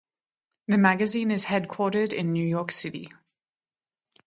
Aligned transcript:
The 0.67 0.79
magazine 0.79 1.29
is 1.29 1.45
headquartered 1.45 2.11
in 2.11 2.33
New 2.33 2.43
York 2.43 2.71
City. 2.71 3.11